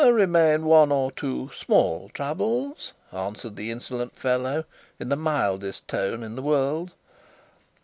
[0.01, 4.63] "There remain one or two small troubles," answered the insolent fellow,
[4.99, 6.93] in the mildest tone in the world.